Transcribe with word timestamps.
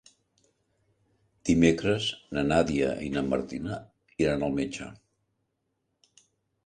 Dimecres 1.49 2.07
na 2.37 2.45
Nàdia 2.49 2.89
i 3.09 3.11
na 3.17 3.25
Martina 3.35 3.77
iran 4.25 4.47
al 4.49 4.57
metge. 4.61 4.89